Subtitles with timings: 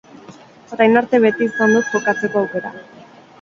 [0.77, 2.75] Orain arte beti izan dut jokatzeko aukera.